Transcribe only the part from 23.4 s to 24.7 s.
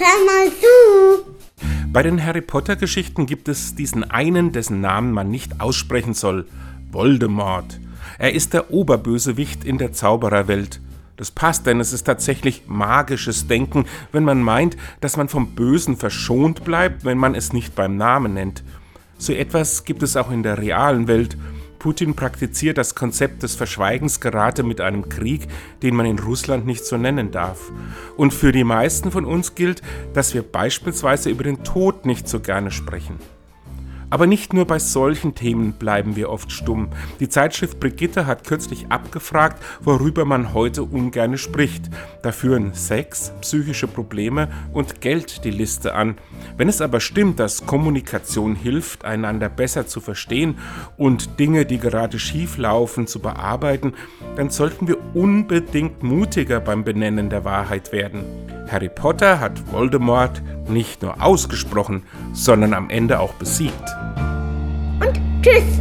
des Verschweigens gerade